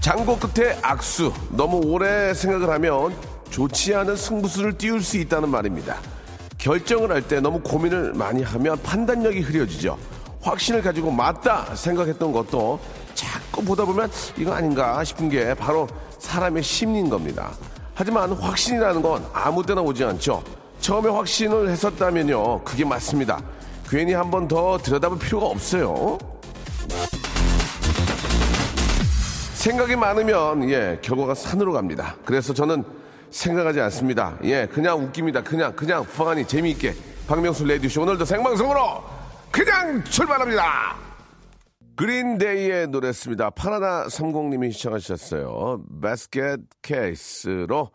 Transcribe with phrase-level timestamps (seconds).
[0.00, 1.32] 장고 끝에 악수.
[1.50, 3.14] 너무 오래 생각을 하면
[3.50, 5.96] 좋지 않은 승부수를 띄울 수 있다는 말입니다.
[6.58, 9.96] 결정을 할 때 너무 고민을 많이 하면 판단력이 흐려지죠.
[10.40, 12.78] 확신을 가지고 맞다 생각했던 것도
[13.14, 15.88] 자꾸 보다 보면 이거 아닌가 싶은 게 바로
[16.18, 17.50] 사람의 심리인 겁니다.
[17.94, 20.42] 하지만 확신이라는 건 아무 때나 오지 않죠.
[20.80, 22.62] 처음에 확신을 했었다면요.
[22.62, 23.40] 그게 맞습니다.
[23.88, 26.18] 괜히 한 번 더 들여다볼 필요가 없어요.
[29.68, 32.16] 생각이 많으면 예 결과가 산으로 갑니다.
[32.24, 32.82] 그래서 저는
[33.30, 34.38] 생각하지 않습니다.
[34.44, 35.42] 예 그냥 웃깁니다.
[35.42, 36.94] 그냥 그냥 펑하니 재미있게
[37.26, 38.80] 박명수 레디쇼 오늘도 생방송으로
[39.50, 40.96] 그냥 출발합니다.
[41.96, 43.50] 그린데이의 노래였습니다.
[43.50, 45.82] 파라나 30님이 시청하셨어요.
[46.00, 47.90] 바스켓 케이스로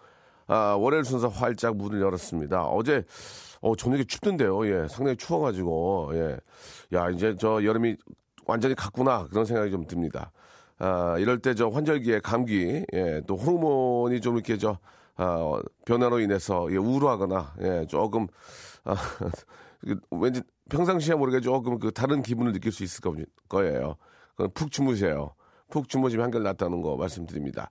[0.45, 2.65] 아, 월요일 순서 활짝 문을 열었습니다.
[2.65, 3.03] 어제
[3.61, 4.67] 어, 저녁에 춥던데요.
[4.67, 6.37] 예, 상당히 추워가지고 예,
[6.95, 7.95] 야 이제 저 여름이
[8.45, 10.31] 완전히 갔구나 그런 생각이 좀 듭니다.
[10.85, 14.77] 아, 이럴 때 저 환절기에 감기, 예, 또 호르몬이 좀 이렇게 저,
[15.15, 18.27] 아, 변화로 인해서 예, 우울하거나, 예, 조금,
[18.83, 18.93] 아,
[20.11, 23.15] 왠지 평상시에 모르게 조금 그 다른 기분을 느낄 수 있을 거-
[23.47, 23.95] 거예요.
[24.53, 25.33] 푹 주무세요.
[25.69, 27.69] 푹 주무시면 한결 낫다는 거 말씀드립니다.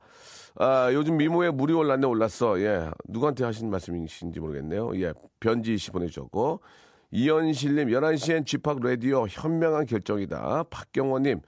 [0.57, 2.59] 아, 요즘 미모에 물이 올랐네 올랐어.
[2.61, 2.91] 예.
[3.09, 4.99] 누구한테 하신 말씀이신지 모르겠네요.
[5.03, 5.13] 예.
[5.39, 6.61] 변지 씨 보내주셨고.
[7.11, 10.65] 이현실님, 11시엔 쥐팍 라디오 현명한 결정이다.
[10.71, 11.41] 박경호님,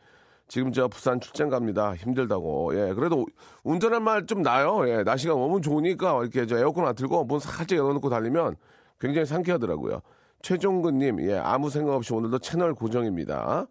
[0.46, 1.94] 지금 저 부산 출장 갑니다.
[1.94, 2.72] 힘들다고.
[2.74, 3.26] 예, 그래도
[3.62, 4.88] 운전할 말 좀 나요.
[4.88, 8.56] 예, 날씨가 너무 좋으니까 이렇게 저 에어컨 안 틀고 문 살짝 열어놓고 달리면
[9.00, 10.00] 굉장히 상쾌하더라고요.
[10.42, 13.66] 최종근님, 예, 아무 생각 없이 오늘도 채널 고정입니다.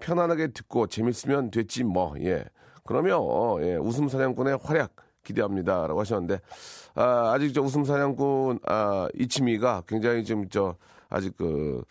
[0.00, 2.14] 편안하게 듣고 재밌으면 됐지 뭐.
[2.20, 2.44] 예,
[2.84, 3.20] 그러면
[3.62, 4.92] 예, 웃음 사냥꾼의 활약
[5.24, 6.40] 기대합니다 라고 하셨는데
[6.94, 10.76] 아, 아직 저 웃음 사냥꾼 아, 이치미가 굉장히 좀저
[11.10, 11.82] 아직 그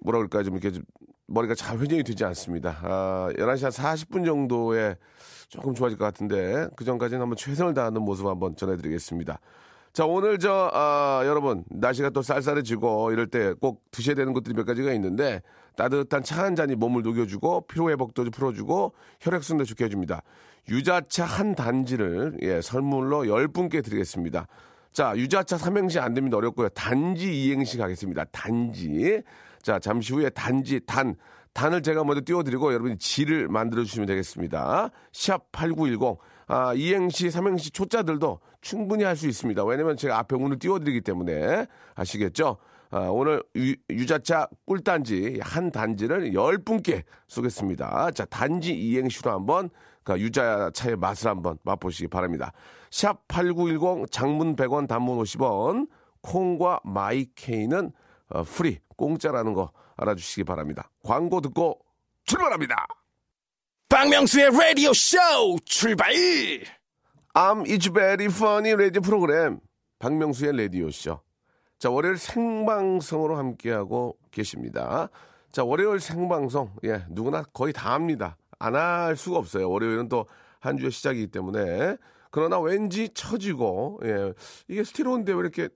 [0.00, 0.84] 뭐라 그럴까 좀 이렇게 좀
[1.28, 2.78] 머리가 잘 회전이 되지 않습니다.
[2.82, 4.96] 아, 11시 한 40분 정도에
[5.48, 9.38] 조금 좋아질 것 같은데 그 전까지는 한번 최선을 다하는 모습 한번 전해드리겠습니다.
[9.92, 14.64] 자 오늘 저 아, 여러분 날씨가 또 쌀쌀해지고 이럴 때 꼭 드셔야 되는 것들이 몇
[14.66, 15.40] 가지가 있는데
[15.76, 20.22] 따뜻한 차 한 잔이 몸을 녹여주고 피로 회복도 좀 풀어주고 혈액순환도 좋게 해줍니다.
[20.68, 24.46] 유자차 한 단지를 예, 선물로 10분께 드리겠습니다.
[24.92, 26.36] 자, 유자차 삼행시 안 됩니다.
[26.38, 26.68] 어렵고요.
[26.70, 28.24] 단지 이행시 가겠습니다.
[28.32, 29.22] 단지.
[29.66, 31.16] 자, 잠시 후에 단지, 단.
[31.52, 34.90] 단을 제가 먼저 띄워드리고 여러분이 지를 만들어주시면 되겠습니다.
[35.12, 36.18] 샵 8910.
[36.46, 39.64] 아, 이행시, 삼행시 초짜들도 충분히 할 수 있습니다.
[39.64, 41.66] 왜냐면 제가 앞에 운을 띄워드리기 때문에
[41.96, 42.58] 아시겠죠?
[42.90, 48.12] 아, 오늘 유, 자차 꿀단지 한 단지를 열 분께 쏘겠습니다.
[48.12, 49.70] 자, 단지 이행시로 한번
[50.04, 52.52] 그 유자차의 맛을 한번 맛보시기 바랍니다.
[52.92, 55.88] 샵 8910 장문 100원 단문 50원
[56.20, 57.90] 콩과 마이케이는
[58.28, 60.90] 어, free 공짜라는 거 알아주시기 바랍니다.
[61.02, 61.80] 광고 듣고
[62.24, 62.86] 출발합니다.
[63.88, 65.16] 박명수의 라디오 쇼
[65.64, 66.10] 출발!
[67.34, 69.60] I'm It's Very Funny 라디오 프로그램
[69.98, 71.20] 박명수의 라디오 쇼.
[71.78, 75.08] 자 월요일 생방송으로 함께하고 계십니다.
[75.52, 78.36] 자 월요일 생방송 예 누구나 거의 다 합니다.
[78.58, 79.70] 안 할 수가 없어요.
[79.70, 80.26] 월요일은 또
[80.58, 81.96] 한 주의 시작이기 때문에
[82.32, 84.32] 그러나 왠지 처지고 예
[84.66, 85.68] 이게 스티로인데 왜 이렇게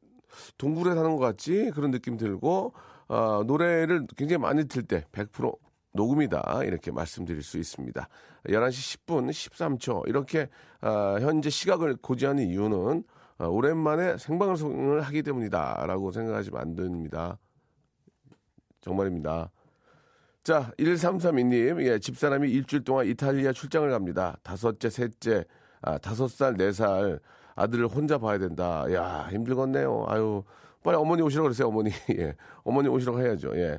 [0.59, 2.73] 동굴에 사는 것 같지 그런 느낌 들고
[3.09, 5.57] 어, 노래를 굉장히 많이 들 때 100%
[5.93, 8.09] 녹음이다 이렇게 말씀드릴 수 있습니다.
[8.47, 10.49] 11시 10분 13초 이렇게
[10.81, 13.05] 아, 현재 시각을 고지하는 이유는
[13.38, 17.38] 아, 오랜만에 생방송을 하기 때문이다라고 생각하시면 안 됩니다.
[18.81, 19.50] 정말입니다.
[20.43, 24.38] 자, 1332님, 예, 집사람이 일주일 동안 이탈리아 출장을 갑니다.
[24.43, 25.44] 다섯째, 셋째,
[25.83, 27.21] 아, 다섯 살, 네 살
[27.55, 28.85] 아들을 혼자 봐야 된다.
[28.93, 30.05] 야, 힘들겠네요.
[30.08, 30.43] 아유,
[30.82, 31.91] 빨리 어머니 오시라고 그러세요, 어머니.
[32.19, 33.52] 예, 어머니 오시라고 해야죠.
[33.56, 33.79] 예.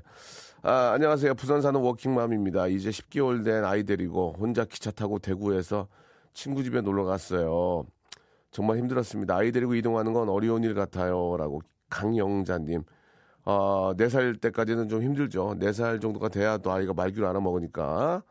[0.64, 1.34] 아, 안녕하세요.
[1.34, 2.68] 부산 사는 워킹맘입니다.
[2.68, 5.88] 이제 10개월 된 아이 데리고 혼자 기차 타고 대구에서
[6.34, 7.86] 친구 집에 놀러 갔어요.
[8.52, 9.36] 정말 힘들었습니다.
[9.36, 11.36] 아이 데리고 이동하는 건 어려운 일 같아요.
[11.38, 12.84] 라고 강영자님.
[13.46, 15.56] 어, 4살 때까지는 좀 힘들죠.
[15.60, 18.24] 4살 정도가 돼야 또 아이가 말귀를 알아먹으니까.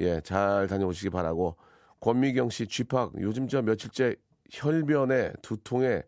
[0.00, 1.56] 예, 잘 다녀오시기 바라고.
[2.00, 3.12] 권미경 씨, 쥐팍.
[3.20, 4.16] 요즘 저 며칠째
[4.52, 6.02] 혈변에 두통에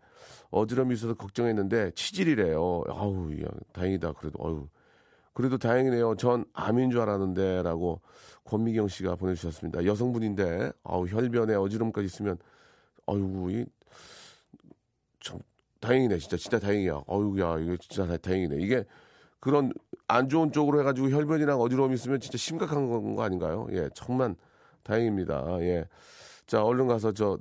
[0.50, 2.84] 어지럼이 있어서 걱정했는데 치질이래요.
[2.88, 4.12] 아우, 야, 다행이다.
[4.12, 4.68] 그래도, 어유
[5.32, 6.14] 그래도 다행이네요.
[6.16, 8.00] 전 암인 줄 알았는데라고
[8.44, 9.84] 권미경 씨가 보내주셨습니다.
[9.84, 12.38] 여성분인데 아우 혈변에 어지럼까지 있으면
[13.06, 15.40] 아이고 이참
[15.80, 17.02] 다행이네 진짜 진짜 다행이야.
[17.06, 18.62] 어유야 이게 진짜 다, 다행이네.
[18.62, 18.84] 이게
[19.40, 19.72] 그런
[20.06, 22.86] 안 좋은 쪽으로 해가지고 혈변이랑 어지러움이 있으면 진짜 심각한
[23.16, 23.66] 거 아닌가요?
[23.72, 24.36] 예, 정말
[24.84, 25.60] 다행입니다.
[25.62, 25.88] 예.
[26.46, 27.38] 자, 얼른 가서 저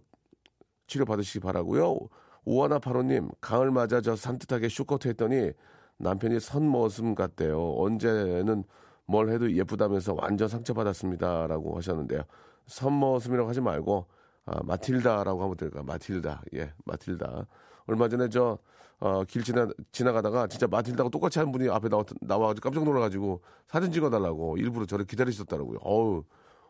[0.93, 1.97] 치료 받으시기 바라고요.
[2.45, 5.51] 오하나 파로님, 가을 맞아 저 산뜻하게 쇼커트 했더니
[5.97, 7.73] 남편이 선머슴 같대요.
[7.77, 8.63] 언제는
[9.05, 12.21] 뭘 해도 예쁘다면서 완전 상처받았습니다라고 하셨는데요.
[12.67, 14.05] 선머슴이라고 하지 말고
[14.45, 15.81] 아, 마틸다라고 하면 될까?
[15.81, 16.43] 마틸다.
[16.53, 17.47] 예, 마틸다.
[17.87, 18.59] 얼마 전에 저,
[18.99, 23.91] 어, 길 지나, 지나가다가 진짜 마틸다가 똑같이 한 분이 앞에 나와, 나와가지고 깜짝 놀라가지고 사진
[23.91, 25.79] 찍어달라고 일부러 저를 기다리셨더라고요.
[25.81, 26.23] 어우,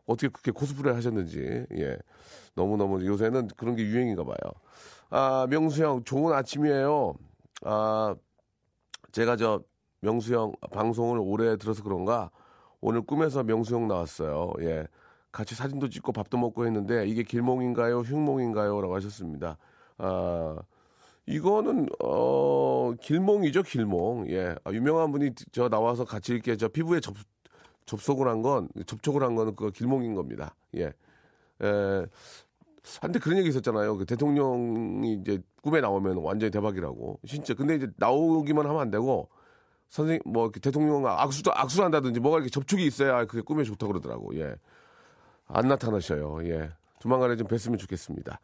[0.06, 1.66] 어떻게 그렇게 코스프레 하셨는지.
[1.74, 1.98] 예.
[2.56, 4.36] 너무너무 요새는 그런 게 유행인가 봐요.
[5.10, 7.14] 아, 명수 형, 좋은 아침이에요.
[7.64, 8.16] 아,
[9.12, 9.64] 제가 저
[10.02, 12.30] 명수 형 방송을 오래 들어서 그런가
[12.82, 14.54] 오늘 꿈에서 명수 형 나왔어요.
[14.62, 14.88] 예.
[15.32, 18.02] 같이 사진도 찍고 밥도 먹고 했는데 이게 길몽인가요?
[18.02, 18.82] 흉몽인가요?
[18.82, 19.58] 라고 하셨습니다.
[19.98, 20.58] 아,
[21.26, 24.30] 이거는 어 길몽이죠, 길몽.
[24.30, 24.56] 예.
[24.64, 27.16] 아, 유명한 분이 저 나와서 같이 이렇게 저 피부에 접
[27.86, 30.56] 접속을 한 건 접촉을 한 거는 그 길몽인 겁니다.
[30.76, 30.86] 예.
[31.62, 32.06] 에,
[33.00, 33.98] 한때 그런 얘기 있었잖아요.
[33.98, 37.20] 그 대통령이 이제 꿈에 나오면 완전히 대박이라고.
[37.26, 37.54] 진짜.
[37.54, 39.30] 근데 이제 나오기만 하면 안 되고
[39.90, 44.36] 선생님 뭐 대통령 악수도 악수를 한다든지 뭐가 이렇게 접촉이 있어야 그게 꿈에 좋다 고 그러더라고.
[44.38, 44.56] 예.
[45.48, 46.46] 안 나타나셔요.
[46.48, 46.72] 예.
[47.00, 48.40] 조만간에 좀 뵀으면 좋겠습니다.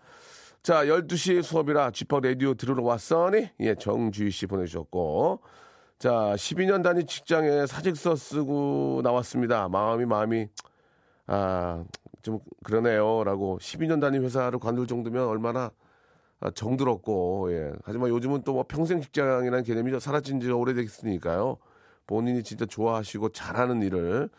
[0.61, 3.49] 자, 12시 수업이라 집합 라디오 들으러 왔어니?
[3.61, 5.39] 예, 정주희 씨 보내주셨고.
[5.99, 9.67] 자, 12년 단위 직장에 사직서 쓰고 나왔습니다.
[9.67, 10.47] 마음이, 마음이,
[11.27, 11.83] 아,
[12.21, 13.23] 좀 그러네요.
[13.25, 15.71] 라고 12년 단위 회사를 관둘 정도면 얼마나
[16.41, 17.73] 아, 정들었고, 예.
[17.83, 21.57] 하지만 요즘은 또 뭐 평생 직장이라는 개념이 사라진 지 오래됐으니까요.
[22.07, 24.29] 본인이 진짜 좋아하시고 잘하는 일을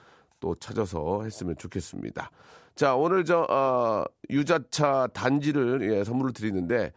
[0.41, 2.31] 또 찾아서 했으면 좋겠습니다.
[2.75, 6.93] 자, 오늘 저, 어, 유자차 단지를, 예, 선물을 드리는데,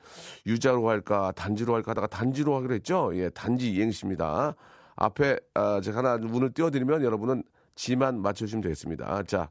[0.45, 3.11] 유자로 할까, 단지로 할까 하다가 단지로 하기로 했죠?
[3.15, 4.55] 예, 단지 이행시입니다.
[4.95, 7.43] 앞에, 어, 제가 하나 문을 띄워드리면 여러분은
[7.75, 9.23] 지만 맞춰주시면 되겠습니다.
[9.23, 9.49] 자,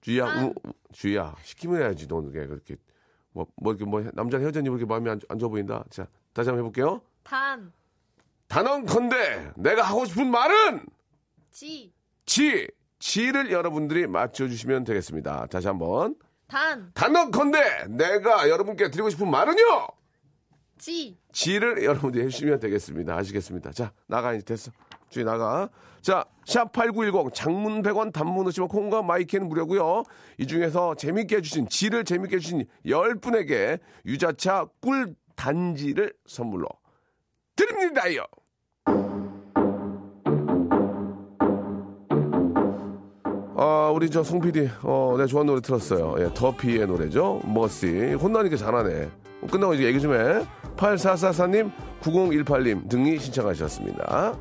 [0.00, 0.54] 주희야, 우,
[0.92, 2.76] 주희야, 시키면 해야지, 너는 그렇게.
[3.32, 4.38] 뭐, 뭐, 이렇게 뭐, 남자?
[4.38, 5.84] 왜 이렇게 마음이 안, 안 좋아 보인다?
[5.90, 7.02] 자, 다시 한번 해볼게요.
[7.22, 7.72] 단,
[8.48, 10.86] 단언컨대, 내가 하고 싶은 말은,
[11.50, 11.92] 지,
[12.24, 12.66] 지,
[12.98, 15.46] 지를 여러분들이 맞춰주시면 되겠습니다.
[15.46, 16.16] 다시 한번.
[16.48, 19.86] 단, 단언컨대, 내가 여러분께 드리고 싶은 말은요!
[20.78, 23.16] 지, 지를 여러분들이 해주시면 되겠습니다.
[23.16, 23.72] 아시겠습니다.
[23.72, 24.70] 자, 나가, 이제 됐어.
[25.10, 25.68] 주희 나가.
[26.00, 30.04] 자, 샵8910 장문 100원 단문 오시면 콩과 마이크는 무료고요
[30.38, 36.68] 이 중에서 재밌게 해주신, 지를 재밌게 해주신 10분에게 유자차 꿀 단지를 선물로
[37.56, 38.24] 드립니다요.
[43.60, 46.14] 아, 우리 저 송 PD, 어, 내가 좋아하는 노래 들었어요.
[46.20, 47.40] 예, 더피의 노래죠.
[47.44, 48.14] 머시.
[48.14, 49.10] 혼나니까 잘하네.
[49.50, 50.44] 끝나고 이제 얘기 좀 해.
[50.76, 54.34] 8444님, 9018님 등이 신청하셨습니다.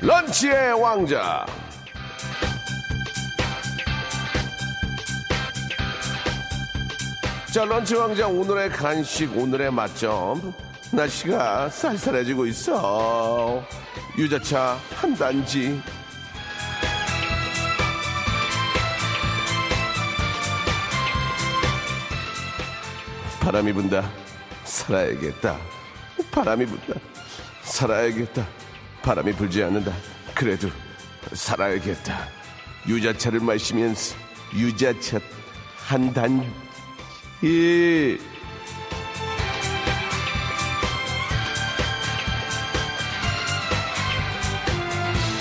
[0.00, 1.44] 런치의 왕자.
[7.52, 10.52] 자, 런치 왕자 오늘의 간식, 오늘의 맛점.
[10.92, 13.64] 날씨가 쌀쌀해지고 있어.
[14.18, 15.80] 유자차 한 단지.
[23.40, 24.10] 바람이 분다.
[24.64, 25.56] 살아야겠다.
[26.30, 27.00] 바람이 분다.
[27.62, 28.46] 살아야겠다.
[29.00, 29.90] 바람이 불지 않는다.
[30.34, 30.68] 그래도
[31.32, 32.28] 살아야겠다.
[32.86, 34.16] 유자차를 마시면서
[34.54, 35.18] 유자차
[35.78, 36.67] 한 단지.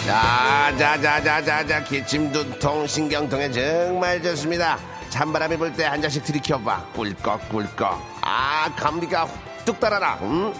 [0.05, 4.77] 자, 자, 자, 자, 자, 자, 기침, 두통, 신경통에 정말 좋습니다.
[5.09, 6.91] 찬바람이 불 때 한 잔씩 들이켜봐.
[6.93, 7.99] 꿀꺽, 꿀꺽.
[8.21, 9.27] 아, 감기가
[9.65, 10.17] 뚝 따라라.
[10.21, 10.53] 응?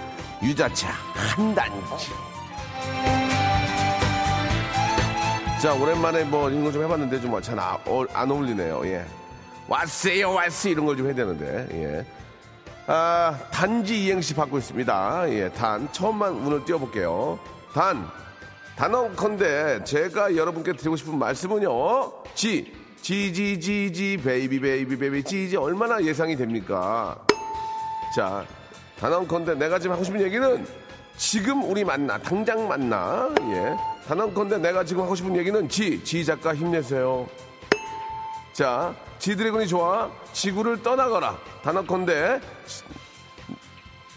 [0.44, 2.12] 유자차 한 단지.
[5.62, 7.77] 자, 오랜만에 뭐 이런 거 좀 해봤는데 좀 잘안
[8.32, 8.86] 어울리네요.
[8.88, 9.06] 예.
[9.68, 10.70] 왔어요, 왔어.
[10.70, 12.06] 이런 걸 좀 해야 되는데, 예.
[12.88, 15.26] 아, 단지 이행시 받고 있습니다.
[15.30, 15.88] 예, 단.
[15.92, 17.38] 처음만 운을 띄워볼게요.
[17.74, 18.08] 단.
[18.78, 22.24] 단언컨대 제가 여러분께 드리고 싶은 말씀은요.
[22.36, 27.18] 지, 지, 지, 지, 지, 베이비, 베이비, 베이비, 지, 지, 얼마나 예상이 됩니까?
[28.16, 28.46] 자,
[29.00, 30.66] 단언컨대 내가 지금 하고 싶은 얘기는
[31.18, 33.28] 지금 우리 만나, 당장 만나.
[33.42, 33.76] 예.
[34.08, 37.28] 단언컨대 내가 지금 하고 싶은 얘기는 지, 지 작가 힘내세요.
[38.58, 40.10] 자, 지드래곤이 좋아.
[40.34, 41.38] 지구를 떠나거라.
[41.62, 42.84] 단어컨대 지-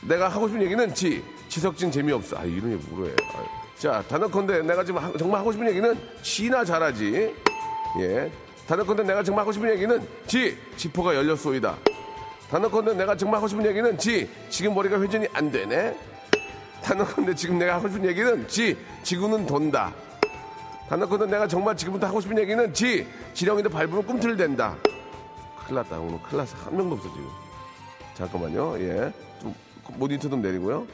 [0.00, 1.22] 내가 하고 싶은 얘기는 지.
[1.50, 2.38] 지석진 재미없어.
[2.38, 2.48] 아, 해.
[2.48, 3.44] 아,
[3.76, 7.34] 자, 단어컨대 내가 지금 하- 정말 하고 싶은 얘기는 지나 잘하지.
[8.00, 8.32] 예.
[8.66, 10.56] 단어컨대 내가 정말 하고 싶은 얘기는 지.
[10.78, 11.76] 지퍼가 열렸소이다.
[12.48, 14.26] 단어컨대 내가 정말 하고 싶은 얘기는 지.
[14.48, 15.94] 지금 머리가 회전이 안 되네.
[16.82, 18.78] 단어컨대 지금 내가 하고 싶은 얘기는 지.
[19.02, 19.92] 지구는 돈다.
[20.90, 23.06] 단어컨대 내가 정말 지금부터 하고 싶은 얘기는 지.
[23.32, 24.74] 지렁이도 밟으면 꿈틀댄다.
[25.64, 26.00] 큰일 났다.
[26.00, 26.56] 오늘 큰일 났어.
[26.64, 27.28] 한 명도 없어, 지금.
[28.14, 28.76] 잠깐만요.
[28.80, 29.12] 예.
[29.40, 29.54] 좀
[29.90, 30.84] 모니터 좀 내리고요.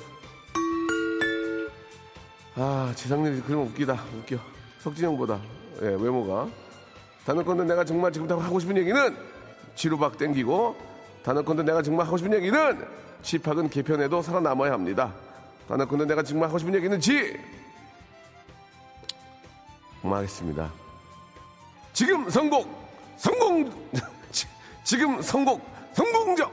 [2.55, 4.05] 아, 지상렬이 그러면 웃기다.
[4.21, 4.39] 웃겨.
[4.79, 5.41] 석진 형보다.
[5.83, 6.49] 예, 외모가.
[7.29, 9.15] 단어컨대 내가 정말 지금부터 하고 싶은 얘기는
[9.75, 10.75] 지루박 땡기고
[11.23, 12.89] 단어컨대 내가 정말 하고 싶은 얘기는
[13.21, 15.13] 집학은 개편해도 살아남아야 합니다.
[15.69, 17.39] 단어컨대 내가 정말 하고 싶은 얘기는 지
[20.03, 20.73] 망하겠습니다.
[21.93, 22.65] 지금 성공
[23.19, 23.71] 성공
[24.31, 24.47] 지-
[24.83, 25.61] 지금 성공
[25.93, 26.51] 성공적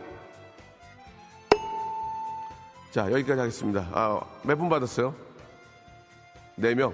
[2.91, 3.88] 자 여기까지 하겠습니다.
[3.94, 5.15] 아, 몇 분 받았어요?
[6.58, 6.94] 네명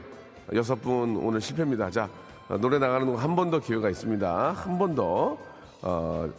[0.54, 1.90] 여섯 분 오늘 실패입니다.
[1.90, 2.21] 자 어,
[2.60, 4.52] 노래 나가는 거 한 번 더 기회가 있습니다.
[4.54, 5.38] 한 번 더.
[5.82, 6.30] 어,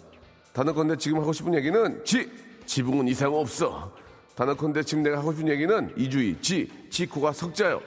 [0.53, 2.31] 단어컨대 지금 하고 싶은 얘기는 지
[2.67, 3.91] 지붕은 이상 없어.
[4.37, 7.81] 단어컨대 지금 내가 하고 싶은 얘기는 이주희 지 지코가 석자요.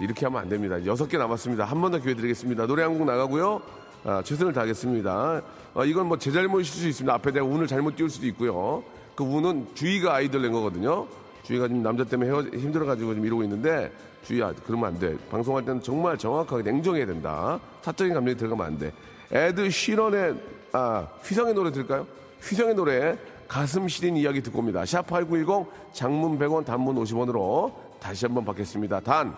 [0.00, 0.84] 이렇게 하면 안 됩니다.
[0.86, 1.64] 여섯 개 남았습니다.
[1.64, 2.66] 한 번 더 기회 드리겠습니다.
[2.66, 3.60] 노래 한 곡 나가고요.
[4.04, 5.42] 아, 최선을 다하겠습니다.
[5.74, 7.12] 아, 이건 뭐 제 잘못일 수 있습니다.
[7.14, 8.82] 앞에 내가 운을 잘못 띄울 수도 있고요.
[9.14, 11.06] 그 운은 주희가 아이들 낸 거거든요.
[11.42, 13.92] 주희가 지금 남자 때문에 헤어, 힘들어가지고 지금 이러고 있는데
[14.24, 15.16] 주희야 그러면 안 돼.
[15.30, 17.58] 방송할 때는 정말 정확하게 냉정해야 된다.
[17.82, 18.92] 사적인 감정이 들어가면 안 돼.
[19.30, 20.34] 에드 시런의
[20.72, 22.06] 아, 휘성의 노래 들을까요?
[22.42, 23.18] 휘성의 노래
[23.48, 24.82] 가슴 시린 이야기 듣고 옵니다.
[24.82, 29.00] 샵8910 장문 100원 단문 50원으로 다시 한번 받겠습니다.
[29.00, 29.36] 단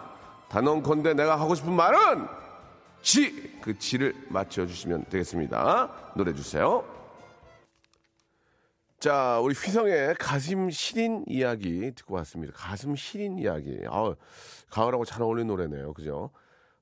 [0.49, 2.27] 단언컨대 내가 하고 싶은 말은
[3.03, 3.59] 지!
[3.61, 5.91] 그 지를 맞춰주시면 되겠습니다.
[6.15, 6.85] 노래 주세요.
[9.05, 12.55] 자, 우리 휘성의 가슴 시린 이야기 듣고 왔습니다.
[12.57, 13.79] 가슴 시린 이야기.
[13.87, 14.15] 아
[14.71, 15.93] 가을하고 잘 어울리는 노래네요.
[15.93, 16.31] 그죠?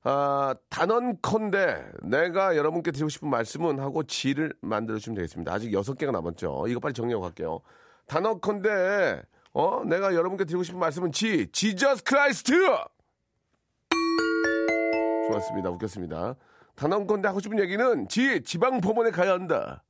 [0.03, 5.51] 아, 단언컨대 내가 여러분께 드리고 싶은 말씀은 하고 지를 만들어 주시면 되겠습니다.
[5.51, 6.67] 아직 여섯 개가 남았죠.
[6.69, 7.59] 이거 빨리 정리하고 갈게요.
[8.05, 12.53] 단언컨대 어, 내가 여러분께 드리고 싶은 말씀은 지, Jesus Christ!
[15.27, 15.69] 좋았습니다.
[15.71, 16.35] 웃겼습니다.
[16.75, 19.83] 단언컨대 하고 싶은 얘기는 지, 지방 법원에 가야 한다.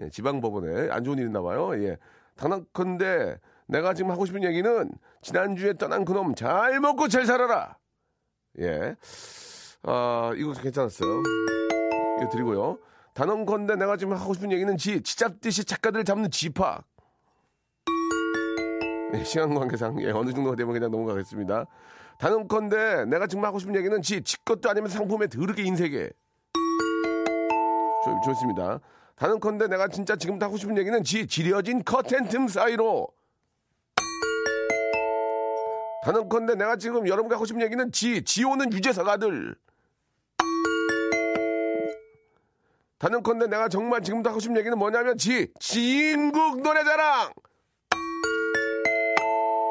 [0.00, 1.74] 예, 지방법원에 안 좋은 일 있나 봐요.
[1.82, 1.98] 예.
[2.36, 7.76] 단언컨대 내가 지금 하고 싶은 얘기는 지난주에 떠난 그놈 잘 먹고 잘 살아라.
[8.60, 8.96] 예.
[9.82, 11.22] 아, 이거 괜찮았어요.
[12.20, 12.78] 이거 드리고요.
[13.14, 16.84] 단언컨대 내가 지금 하고 싶은 얘기는 지, 지잡듯이 작가들을 잡는 지팍.
[19.14, 21.66] 예, 시간 관계상 예, 어느 정도가 되면 그냥 넘어가겠습니다.
[22.18, 26.10] 단언컨대 내가 지금 하고 싶은 얘기는 지, 지 것도 아니면 상품에 더럽게 인색해.
[28.04, 28.80] 좋, 좋습니다.
[29.16, 33.08] 단언컨대 내가 진짜 지금부터 하고 싶은 얘기는 지, 지려진 커튼 틈 사이로.
[36.04, 39.54] 단언컨대 내가 지금 여러분과 하고 싶은 얘기는 지, 지오는 유재석 아들.
[42.98, 47.32] 단언컨대 내가 정말 지금부터 하고 싶은 얘기는 뭐냐면 지, 진국 노래자랑.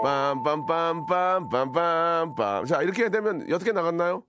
[0.03, 2.67] 빰빰빰빰빰빰빰.
[2.67, 4.23] 자, 이렇게 되면 개 나갔나요?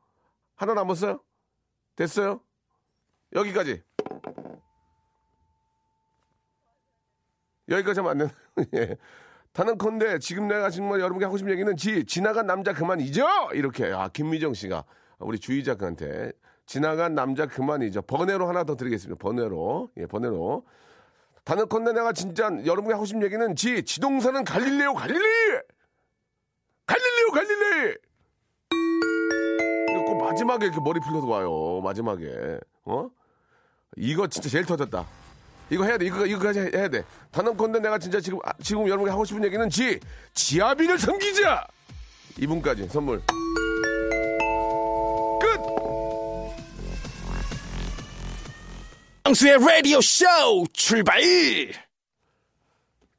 [0.56, 1.20] 하나 남았어요?
[1.96, 2.42] 됐어요?
[3.34, 3.82] 여기까지.
[7.68, 8.30] 여기까지 하면 안 되나?
[8.74, 8.96] 예.
[9.52, 13.26] 단언컨대 지금 내가 정말 여러분께 하고 싶은 얘기는 지, 지나간 남자 그만 잊어!
[13.52, 13.92] 이렇게.
[13.92, 14.84] 아, 김미정 씨가
[15.18, 16.32] 우리 주희 작가한테
[16.66, 18.02] 지나간 남자 그만이죠.
[18.02, 19.18] 번외로 하나 더 드리겠습니다.
[19.20, 19.90] 번외로.
[19.98, 20.64] 예, 번외로.
[21.44, 25.60] 단언컨대 내가 진짜 여러분이 하고 싶은 얘기는 지, 지동사는 갈릴레오, 갈릴레이!
[26.86, 27.22] 갈릴레오!
[29.90, 31.80] 이거 꼭 마지막에 이렇게 머리 풀려서 와요.
[31.82, 32.58] 마지막에.
[32.84, 33.10] 어?
[33.96, 35.04] 이거 진짜 제일 터졌다.
[35.70, 36.06] 이거 해야 돼.
[36.06, 37.04] 이거, 이거까지 해- 해야 돼.
[37.30, 39.98] 단언컨대 내가 진짜 지금, 아, 지금 여러분이 하고 싶은 얘기는 지,
[40.34, 41.66] 지아비를 섬기자!
[42.38, 43.22] 이분까지 선물.
[45.40, 45.62] 끝!
[49.24, 50.26] 박명수의 라디오 쇼
[50.72, 51.20] 출발!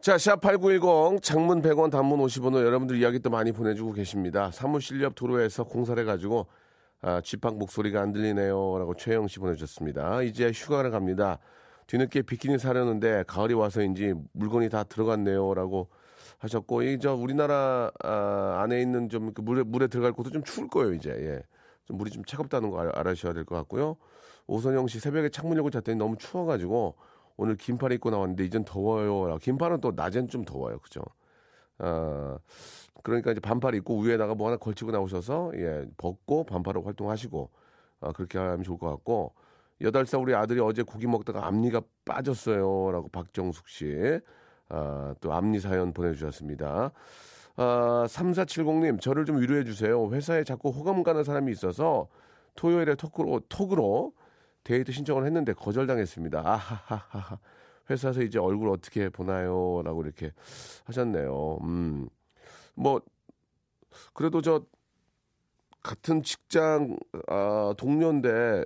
[0.02, 4.52] 자, 샵8910 장문 100원 단문 50원으로 여러분들 이야기 또 많이 보내주고 계십니다.
[4.52, 6.46] 사무실 옆 도로에서 공사를 해가지고
[7.02, 8.78] 아, 쥐팍 목소리가 안 들리네요.
[8.80, 10.22] 라고 최영 씨 보내주셨습니다.
[10.24, 11.40] 이제 휴가를 갑니다.
[11.94, 15.54] 뒤늦게 비키니 사려는데 가을이 와서인지 물건이 다 들어갔네요.
[15.54, 15.90] 라고
[16.40, 20.94] 하셨고, 이 저 우리나라 아, 안에 있는 좀그 물에, 물에 들어갈 곳도 좀 추울 거예요,
[20.94, 21.12] 이제.
[21.12, 21.44] 예.
[21.86, 23.98] 좀 물이 좀 차갑다는 거 알- 알아셔야 될 것 같고요.
[24.48, 26.96] 오선영 씨 새벽에 창문 열고 잤더니 너무 추워가지고
[27.38, 29.38] 오늘 긴팔 입고 나왔는데 이젠 더워요.
[29.38, 30.80] 긴팔은 또 낮엔 좀 더워요.
[30.80, 31.02] 그죠?
[31.80, 32.38] 아,
[33.04, 37.50] 그러니까 이제 반팔 입고 위에다가 뭐 하나 걸치고 나오셔서 예, 벗고 반팔로 활동하시고
[38.02, 39.34] 아, 그렇게 하면 좋을 것 같고
[39.84, 44.20] 여덟 살 우리 아들이 어제 고기 먹다가 앞니가 빠졌어요 라고 박정숙 씨.
[44.70, 46.92] 아, 또 앞니 사연 보내주셨습니다.
[47.56, 50.10] 아, 3470님, 저를 좀 위로해 주세요.
[50.12, 52.08] 회사에 자꾸 호감 가는 사람이 있어서
[52.56, 54.14] 토요일에 톡으로, 톡으로
[54.64, 56.40] 데이트 신청을 했는데 거절당했습니다.
[56.40, 57.38] 아하하하.
[57.90, 59.82] 회사에서 이제 얼굴 어떻게 보나요?
[59.84, 60.32] 라고 이렇게
[60.86, 61.60] 하셨네요.
[61.64, 62.08] 음.
[62.74, 63.02] 뭐,
[64.14, 64.64] 그래도 저,
[65.84, 66.98] 같은 직장,
[67.28, 68.64] 아, 동료인데,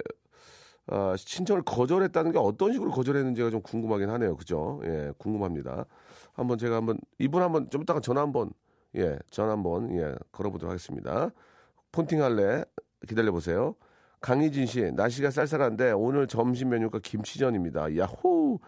[0.87, 4.35] 아, 신청을 거절했다는 게 어떤 식으로 거절했는지가 좀 궁금하긴 하네요.
[4.35, 4.81] 그죠?
[4.85, 5.85] 예, 궁금합니다.
[6.33, 8.51] 한번 제가 한번, 이분 한번 좀 이따가 전화 한번,
[8.95, 11.31] 예, 전화 한번, 예, 걸어보도록 하겠습니다.
[11.91, 12.63] 폰팅 할래?
[13.07, 13.75] 기다려 보세요.
[14.21, 17.97] 강희진 씨, 날씨가 쌀쌀한데 오늘 점심 메뉴가 김치전입니다.
[17.97, 18.59] 야호!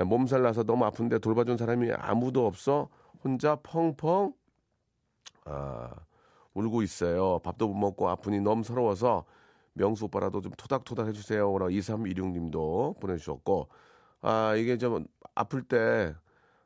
[0.00, 2.88] 예, 몸살 나서 너무 아픈데 돌봐준 사람이 아무도 없어.
[3.22, 4.32] 혼자 펑펑,
[5.44, 5.90] 아,
[6.54, 7.38] 울고 있어요.
[7.40, 9.24] 밥도 못 먹고 아프니 너무 서러워서
[9.76, 11.58] 명수 오빠라도 좀 토닥토닥 해주세요.
[11.58, 13.68] 라고 2316님도 보내주셨고,
[14.22, 16.14] 아, 이게 좀 아플 때,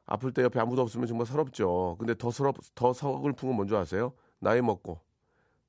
[0.07, 1.97] 아플 때 옆에 아무도 없으면 정말 서럽죠.
[1.99, 4.13] 근데 더 서럽, 더 서글픈 건 뭔지 아세요?
[4.39, 5.01] 나이 먹고.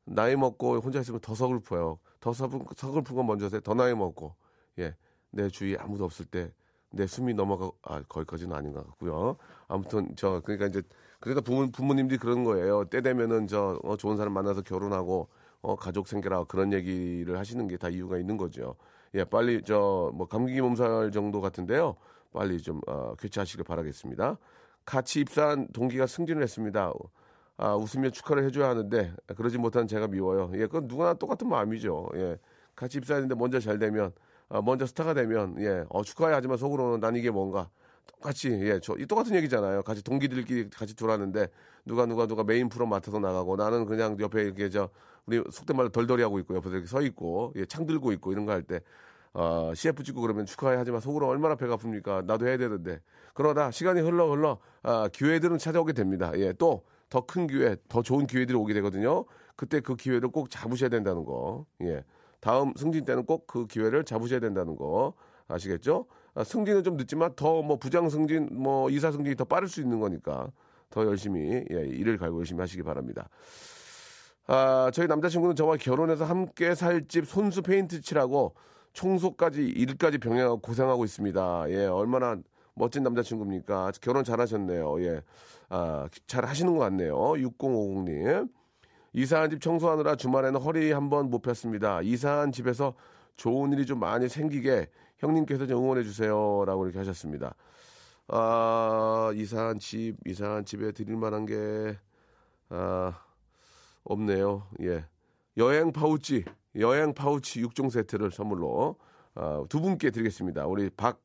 [0.05, 1.99] 나이 먹고 혼자 있으면 더 서글퍼요.
[2.19, 3.61] 더 서글, 서글픈 건 뭔지 아세요?
[3.61, 4.35] 더 나이 먹고.
[4.79, 4.95] 예.
[5.31, 6.51] 내 주위에 아무도 없을 때
[6.91, 9.37] 내 숨이 넘어가, 아, 거기까지는 아닌 것 같고요.
[9.67, 10.83] 아무튼 저, 그러니까 이제,
[11.19, 12.85] 그래도 부모, 부모님들이 그런 거예요.
[12.85, 15.29] 때 되면은 저, 어, 좋은 사람 만나서 결혼하고,
[15.61, 16.45] 어, 가족 생겨라.
[16.45, 18.75] 그런 얘기를 하시는 게 다 이유가 있는 거죠.
[19.15, 21.95] 예, 빨리 저, 뭐, 감기 몸살 정도 같은데요.
[22.33, 24.37] 빨리 좀, 어, 교체하시길 바라겠습니다.
[24.85, 26.93] 같이 입사한 동기가 승진을 했습니다.
[27.57, 30.51] 아, 웃으며 축하를 해줘야 하는데, 그러지 못한 제가 미워요.
[30.55, 32.09] 예, 그건 누구나 똑같은 마음이죠.
[32.15, 32.37] 예.
[32.75, 34.13] 같이 입사했는데 먼저 잘 되면,
[34.49, 37.69] 아, 먼저 스타가 되면, 예, 어, 축하해 하지만 속으로는 난 이게 뭔가.
[38.07, 39.83] 똑같이, 예, 저, 이 똑같은 얘기잖아요.
[39.83, 41.47] 같이 동기들끼리 같이 돌았는데,
[41.85, 44.89] 누가 누가 누가 메인 프로 맡아서 나가고, 나는 그냥 옆에 이렇게 저,
[45.25, 48.45] 우리 속된 말로 덜덜이 하고 있고, 옆에서 이렇게 서 있고, 예, 창 들고 있고, 이런
[48.45, 48.81] 거 할 때,
[49.33, 52.25] 어, CF 찍고 그러면 축하해 하지만 속으로 얼마나 배가 아픕니까?
[52.25, 52.99] 나도 해야 되는데.
[53.33, 56.31] 그러다 시간이 흘러 흘러, 아, 기회들은 찾아오게 됩니다.
[56.35, 59.25] 예, 또, 더 큰 기회, 더 좋은 기회들이 오게 되거든요.
[59.55, 61.65] 그때 그 기회를 꼭 잡으셔야 된다는 거.
[61.83, 62.03] 예.
[62.39, 65.13] 다음 승진 때는 꼭 그 기회를 잡으셔야 된다는 거.
[65.47, 66.05] 아시겠죠?
[66.33, 69.99] 아, 승진은 좀 늦지만 더 뭐 부장 승진, 뭐 이사 승진이 더 빠를 수 있는
[69.99, 70.51] 거니까
[70.89, 73.29] 더 열심히, 예, 일을 갈고 열심히 하시기 바랍니다.
[74.47, 78.55] 아, 저희 남자친구는 저와 결혼해서 함께 살 집 손수 페인트 칠하고
[78.93, 81.65] 청소까지 일까지 병행하고 고생하고 있습니다.
[81.69, 82.37] 예, 얼마나
[82.73, 83.91] 멋진 남자친구입니까?
[84.01, 85.01] 결혼 잘하셨네요.
[85.03, 85.21] 예,
[85.69, 87.15] 아, 잘 하시는 것 같네요.
[87.15, 88.49] 6050님.
[89.13, 92.01] 이사한 집 청소하느라 주말에는 허리 한번 못 폈습니다.
[92.01, 92.93] 이사한 집에서
[93.35, 94.87] 좋은 일이 좀 많이 생기게
[95.21, 96.63] 형님께서 좀 응원해 주세요.
[96.65, 97.55] 라고 이렇게 하셨습니다.
[98.27, 101.97] 아, 이사한 집, 이사한 집에 드릴 만한 게,
[102.69, 103.19] 아,
[104.03, 104.67] 없네요.
[104.81, 105.05] 예.
[105.57, 106.45] 여행 파우치,
[106.79, 108.97] 여행 파우치 6종 세트를 선물로
[109.35, 110.65] 아, 두 분께 드리겠습니다.
[110.65, 111.21] 우리 박,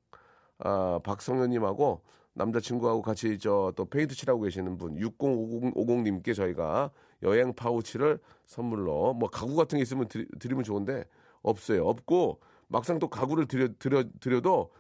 [0.59, 2.03] 아, 박성현님하고
[2.35, 6.91] 남자친구하고 같이 저 또 페인트 칠하고 계시는 분 6050님께 저희가
[7.23, 11.05] 여행 파우치를 선물로 뭐 가구 같은 게 있으면 드리, 드리면 좋은데
[11.43, 11.87] 없어요.
[11.87, 14.73] 없고 막상 또 가구를 드려, 드려, 드려도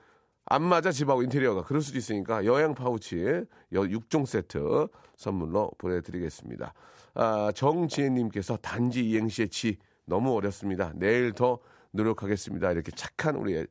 [0.45, 6.73] 안 맞아 집하고 인테리어가 그럴 수도 있으니까 여행 파우치 여 6종 세트 선물로 보내드리겠습니다.
[7.15, 10.93] 아, 정지혜님께서 단지 이행시의 지 너무 어렵습니다.
[10.95, 11.59] 내일 더
[11.91, 12.71] 노력하겠습니다.
[12.73, 13.67] 이렇게 착한 우리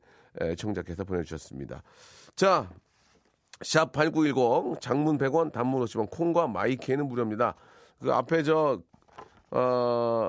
[0.58, 1.82] 청자께서 보내주셨습니다.
[2.34, 2.70] 자,
[3.62, 7.54] 샵 8910 장문 100원 단문 50원 콩과 마이케는 무료입니다.
[8.00, 8.82] 그 앞에 저
[9.50, 10.28] 어,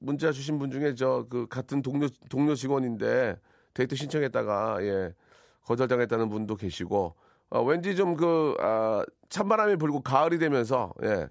[0.00, 3.38] 문자 주신 분 중에 저 그 같은 동료 동료 직원인데
[3.74, 5.14] 데이트 신청했다가 예
[5.64, 7.14] 거절당했다는 분도 계시고
[7.50, 11.28] 어, 왠지 좀그 아, 찬바람이 불고 가을이 되면서 예.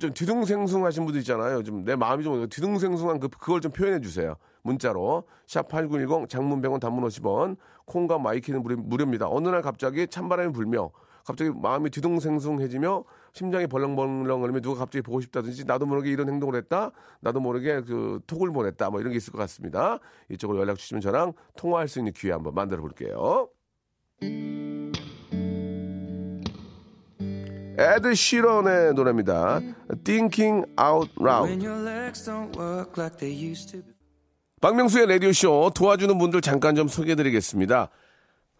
[0.00, 1.62] 좀 뒤둥생숭하신 분들 있잖아요.
[1.62, 4.34] 좀 내 마음이 좀 뒤둥생숭한 그 그걸 좀 표현해 주세요.
[4.62, 9.28] 문자로 샵 8910 장문 100원 단문 50원 콩과 마이케이는 무료, 무료입니다.
[9.28, 10.90] 어느 날 갑자기 찬바람이 불며
[11.24, 13.04] 갑자기 마음이 뒤둥생숭해지며
[13.36, 16.90] 심장이 벌렁벌렁거리며 누가 갑자기 보고 싶다든지 나도 모르게 이런 행동을 했다.
[17.20, 18.88] 나도 모르게 그 톡을 보냈다.
[18.88, 19.98] 뭐 이런 게 있을 것 같습니다.
[20.30, 23.50] 이쪽으로 연락 주시면 저랑 통화할 수 있는 기회 한번 만들어 볼게요.
[27.78, 29.60] 에드 시런의 노래입니다.
[30.02, 31.68] Thinking Out Loud.
[34.62, 37.90] 박명수의 라디오쇼 도와주는 분들 잠깐 좀 소개해드리겠습니다.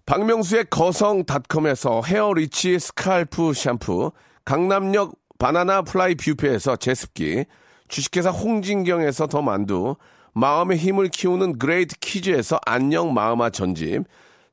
[0.04, 4.12] 박명수의 거성닷컴에서 헤어 리치 스칼프 샴푸,
[4.46, 7.44] 강남역 바나나 플라이 뷔페에서 제습기,
[7.88, 9.96] 주식회사 홍진경에서 더 만두,
[10.34, 14.04] 마음의 힘을 키우는 그레이트 키즈에서 안녕 마음아 전집,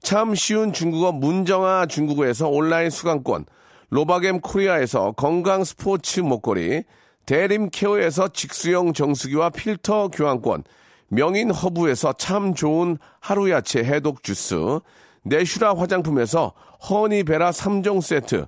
[0.01, 3.45] 참 쉬운 중국어 문정아 중국어에서 온라인 수강권,
[3.91, 6.83] 로바겜 코리아에서 건강 스포츠 목걸이,
[7.27, 10.63] 대림 케어에서 직수형 정수기와 필터 교환권,
[11.09, 14.55] 명인 허브에서 참 좋은 하루 야채 해독 주스,
[15.21, 16.53] 내슈라 화장품에서
[16.89, 18.47] 허니베라 3종 세트,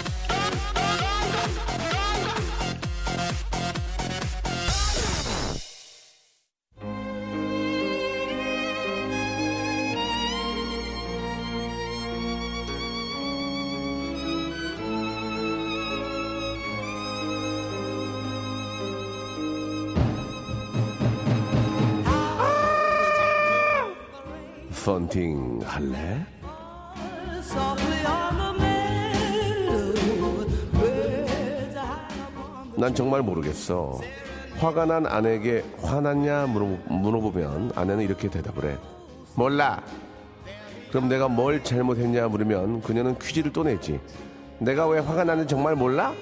[24.85, 26.25] 펀팅 할래?
[32.75, 33.99] 난 정말 모르겠어.
[34.59, 38.77] 화가 난 아내에게 화났냐 물어- 물어보면 아내는 이렇게 대답을 해.
[39.35, 39.81] 몰라.
[40.89, 43.99] 그럼 내가 뭘 잘못했냐 물으면 그녀는 퀴즈를 또 냈지.
[44.59, 46.13] 내가 왜 화가 나는지 정말 몰라?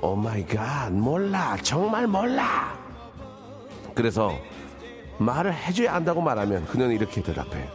[0.00, 1.56] Oh my God, 몰라.
[1.62, 2.76] 정말 몰라.
[3.94, 4.32] 그래서
[5.18, 7.68] 말을 해줘야 한다고 말하면 그녀는 이렇게 대답해.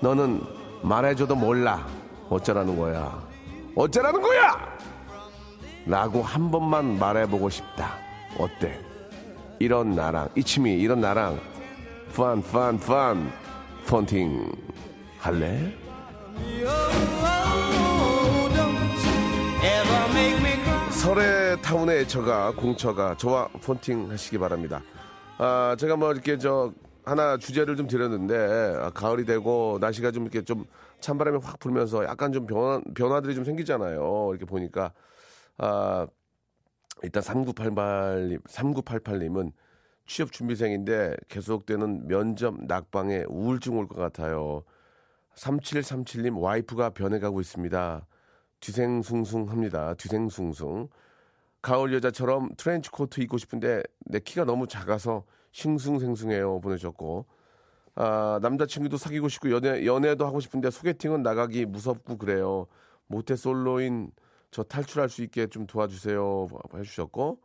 [0.00, 0.42] 너는
[0.82, 1.86] 말해줘도 몰라.
[2.28, 3.22] 어쩌라는 거야.
[3.74, 4.68] 어쩌라는 거야!
[5.86, 7.94] 라고 한 번만 말해보고 싶다.
[8.38, 8.80] 어때?
[9.58, 11.38] 이런 나랑, 이치미, 이런 나랑,
[12.14, 13.32] 펀, 펀, 펀,
[13.86, 14.52] 펀팅
[15.18, 15.74] 할래?
[20.90, 24.82] 설해타운의 애처가, 공처가 저와 폰팅 하시기 바랍니다.
[25.38, 26.72] 아, 제가 뭐 이렇게 저,
[27.10, 28.36] 하나 주제를 좀 드렸는데,
[28.78, 30.64] 아, 가을이 되고, 날씨가 좀 이렇게 좀
[31.00, 34.28] 찬바람이 확 불면서 약간 좀 변화, 변화들이 좀 생기잖아요.
[34.30, 34.92] 이렇게 보니까.
[35.58, 36.06] 아,
[37.02, 39.52] 일단 3988님, 3988님은
[40.06, 44.62] 취업 준비생인데 계속되는 면접 낙방에 우울증 올 것 같아요.
[45.34, 48.06] 3737님 와이프가 변해가고 있습니다.
[48.60, 49.94] 뒤생숭숭합니다.
[49.94, 50.88] 뒤생숭숭.
[51.62, 57.26] 가을 여자처럼 트렌치 코트 입고 싶은데 내 키가 너무 작아서 싱숭생숭해요 보내셨고
[57.96, 62.66] 아, 남자친구도 사귀고 싶고 연애 연애도 하고 싶은데 소개팅은 나가기 무섭고 그래요.
[63.06, 64.12] 모태 솔로인
[64.50, 67.40] 저 탈출할 수 있게 좀 도와주세요 해주셨고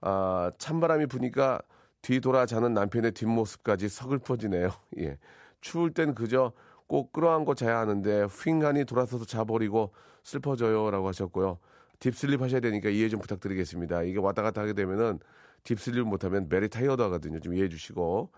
[0.00, 1.60] 아, 찬바람이 부니까
[2.02, 4.70] 뒤돌아 자는 남편의 뒷모습까지 서글퍼지네요.
[5.00, 5.18] 예.
[5.60, 6.52] 추울 땐 그저
[6.86, 11.58] 꼭 끌어안고 자야 하는데 휑하니 돌아서서 자버리고 슬퍼져요라고 하셨고요.
[11.98, 14.04] deep sleep 하셔야 되니까 이해 좀 부탁드리겠습니다.
[14.04, 15.20] 이게 왔다 갔다 하게 되면은
[15.64, 17.40] deep sleep 못하면 very tired 하거든요.
[17.40, 18.30] 좀 이해해 주시고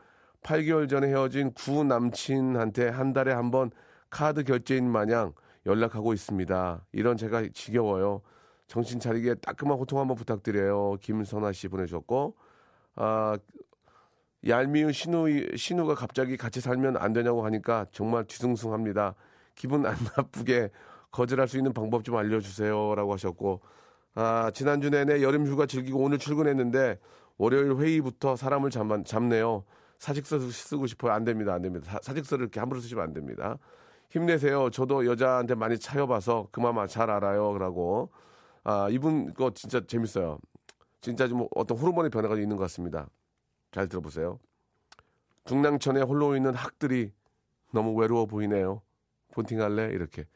[0.43, 3.71] 8개월 전에 헤어진 구 남친한테 한 달에 한 번
[4.11, 5.33] 카드 결제인 마냥
[5.67, 6.85] 연락하고 있습니다.
[6.93, 8.23] 이런 제가 지겨워요.
[8.67, 10.97] 정신 차리게 따끔한 호통 한번 부탁드려요.
[11.01, 12.37] 김선아 씨 보내주셨고
[12.97, 13.39] 아
[14.47, 19.15] 얄미운 신우 신우가 갑자기 같이 살면 안 되냐고 하니까 정말 뒤숭숭합니다.
[19.55, 20.71] 기분 안 나쁘게
[21.13, 23.61] 거절할 수 있는 방법 좀 알려주세요 라고 하셨고
[24.15, 26.99] 아 지난주 내내 여름 휴가 즐기고 오늘 출근했는데
[27.39, 29.65] 월요일 회의부터 사람을 잡, 잡네요.
[29.99, 31.13] 사직서 쓰고 싶어요.
[31.13, 31.55] 안 됩니다.
[31.55, 31.99] 안 됩니다.
[32.03, 33.59] 사, 직서를 이렇게 함부로 쓰시면 안 됩니다.
[34.11, 34.71] 힘내세요.
[34.71, 37.57] 저도 여자한테 많이 차여봐서 그만 잘 알아요.
[37.59, 38.11] 라고
[38.65, 40.39] 아 이분 거 진짜 재밌어요.
[41.01, 43.09] 진짜 좀 어떤 호르몬의 변화가 있는 것 같습니다.
[43.71, 44.39] 잘 들어보세요.
[45.45, 47.13] 중랑천에 홀로 있는 학들이
[47.73, 48.83] 너무 외로워 보이네요.
[49.33, 49.93] 폰팅할래?
[49.93, 50.27] 이렇게.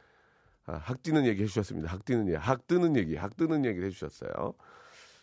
[0.67, 1.91] 아, 학 뛰는 얘기 해주셨습니다.
[1.91, 2.37] 학 뛰는 얘기.
[2.37, 3.17] 학 뜨는 얘기.
[3.17, 4.55] 학 뜨는 얘기를 해주셨어요.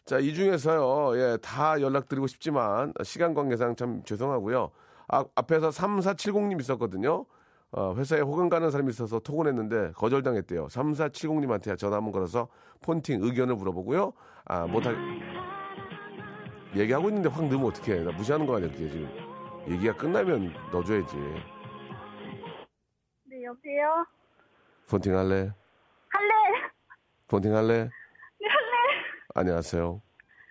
[0.06, 4.72] 자, 이 중에서요, 예, 다 연락드리고 싶지만, 시간 관계상 참 죄송하고요.
[5.08, 7.26] 아, 앞에서 3470님 있었거든요.
[7.72, 10.68] 어, 회사에 호감 가는 사람이 있어서 톡을 했는데 거절당했대요.
[10.68, 12.48] 3470님한테 전화 한번 걸어서
[12.82, 14.14] 폰팅 의견을 물어보고요.
[14.46, 14.96] 아, 못할,
[16.76, 18.04] 얘기하고 있는데 확 넣으면 어떡해.
[18.04, 19.10] 나 무시하는 거 아니야, 그게 지금.
[19.70, 21.16] 얘기가 끝나면 넣어줘야지.
[23.26, 24.06] 네, 여보세요?
[24.90, 25.52] 폰팅 할래?
[26.10, 26.34] 할래!
[27.28, 27.84] 폰팅 할래?
[27.84, 29.04] 네, 할래!
[29.36, 30.02] 안녕하세요.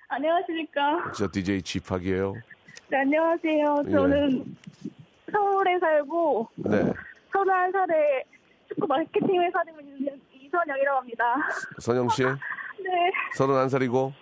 [0.09, 1.13] 안녕하십니까.
[1.13, 2.35] 저 DJ 쥐팍이에요.
[2.89, 3.75] 네, 안녕하세요.
[3.91, 4.57] 저는
[5.31, 6.93] 서울에 살고, 네.
[7.33, 8.25] 31살에
[8.69, 11.25] 축구 마케팅 회사 다니고 있는 이선영이라고 합니다.
[11.81, 12.23] 선영 씨,
[12.83, 14.13] 네, 31살이고,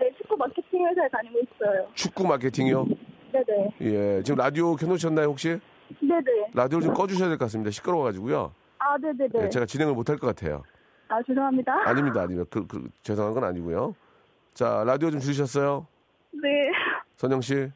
[0.00, 1.88] 네, 축구 마케팅 회사에 다니고 있어요.
[1.94, 2.86] 축구 마케팅이요?
[3.32, 3.70] 네네.
[3.82, 4.22] 예.
[4.22, 5.60] 지금 라디오 켜놓으셨나요, 혹시?
[6.00, 6.50] 네네.
[6.54, 7.70] 라디오를 좀 꺼주셔야 될 것 같습니다.
[7.70, 8.52] 시끄러워가지고요.
[8.84, 9.46] 아, 네네네.
[9.46, 10.62] 예, 제가 진행을 못할 것 같아요.
[11.08, 11.72] 아, 죄송합니다.
[11.88, 12.48] 아닙니다, 아닙니다.
[12.50, 13.94] 그, 그, 죄송한 건 아니고요.
[14.52, 15.86] 자, 라디오 좀 줄이셨어요?
[16.32, 16.48] 네.
[17.16, 17.70] 선영 씨, 네,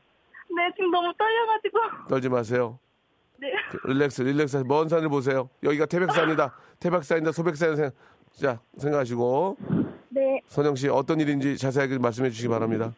[0.77, 2.09] 지금 너무 떨려가지고.
[2.09, 2.79] 떨지 마세요.
[3.38, 3.49] 네.
[3.85, 4.64] 릴렉스, 릴렉스.
[4.66, 5.49] 먼 산을 보세요.
[5.62, 6.55] 여기가 태백산이다.
[6.81, 7.90] 태백산이다, 소백산 생,
[8.33, 9.57] 자, 생각하시고.
[10.11, 10.40] 네.
[10.49, 12.92] 선영 씨, 어떤 일인지 자세하게 말씀해 주시기 바랍니다.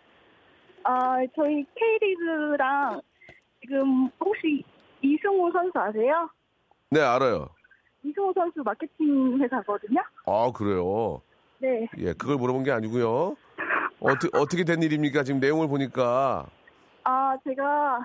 [0.83, 3.01] 아, 저희 K리그랑
[3.61, 4.65] 지금 혹시
[5.03, 6.29] 이승우 선수 아세요?
[6.91, 7.49] 네, 알아요.
[8.03, 10.01] 이승우 선수 마케팅 회사거든요.
[10.27, 11.21] 아, 그래요.
[11.59, 11.87] 네.
[11.99, 13.37] 예, 그걸 물어본 게 아니고요.
[14.01, 15.23] 어떻게 어떻게 된 일입니까?
[15.25, 16.47] 지금 내용을 보니까
[17.05, 18.01] 아, 제가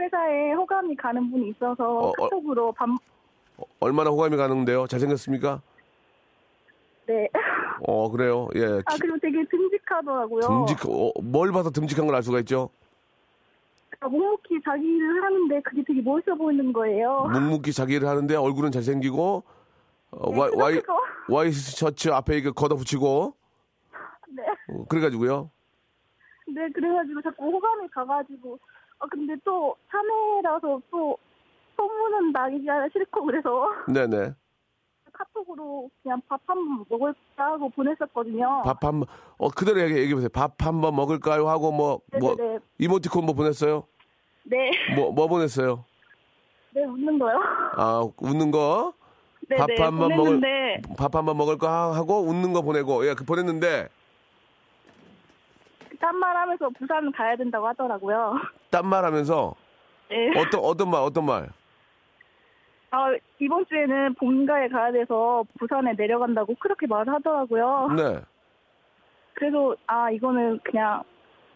[0.00, 2.12] 회사에 호감이 가는 분이 있어서 어, 어.
[2.12, 2.88] 카톡으로 밥,
[3.58, 4.86] 어, 얼마나 호감이 가는데요?
[4.86, 5.60] 잘생겼습니까?
[7.06, 7.28] 네.
[7.86, 8.48] 어, 그래요.
[8.54, 8.64] 예.
[8.86, 10.40] 아, 키- 그리고 되게 듬직하더라고요.
[10.40, 12.70] 듬직 어, 뭘 봐서 듬직한 걸 알 수가 있죠?
[13.98, 17.26] 그러니까 묵묵히 자기 일을 하는데 그게 되게 멋있어 보이는 거예요.
[17.32, 19.42] 묵묵히 자기 일을 하는데 얼굴은 잘생기고
[20.10, 20.82] 어, 네, 와이 와이
[21.28, 23.34] 와이셔츠 앞에 이거 걷어 붙이고
[24.28, 24.42] 네.
[24.70, 25.50] 어, 그래가지고요.
[26.54, 28.58] 네, 그래가지고 자꾸 호감이 가가지고.
[29.00, 31.16] 아, 근데 또 사내라서 또
[31.76, 34.34] 소문은 나기가 싫고 그래서 네네.
[35.18, 38.62] 카톡으로 그냥 밥 한 번 먹을까 하고 보냈었거든요.
[38.64, 39.06] 밥 한 번
[39.38, 40.28] 어 그대로 얘기 얘기해 보세요.
[40.30, 41.48] 밥 한 번 먹을까요?
[41.48, 42.58] 하고 뭐 뭐 네네네.
[42.78, 43.84] 이모티콘 뭐 보냈어요?
[44.44, 44.70] 네.
[44.94, 45.84] 뭐 뭐 보냈어요?
[46.74, 47.40] 네, 웃는 거요.
[47.76, 48.92] 아 웃는 거.
[49.48, 49.76] 네네.
[49.76, 50.40] 밥한 번 먹을
[50.96, 53.88] 밥 한 번 먹을까 하고 웃는 거 보내고 예, 그 보냈는데
[56.00, 58.34] 딴 말 하면서 부산 가야 된다고 하더라고요.
[58.70, 59.54] 딴 말 하면서
[60.10, 60.38] 네.
[60.38, 61.48] 어떤 어떤 말 어떤 말?
[62.90, 67.88] 아, 이번 주에는 본가에 가야 돼서 부산에 내려간다고 그렇게 말을 하더라고요.
[67.96, 68.20] 네.
[69.34, 71.02] 그래서 아 이거는 그냥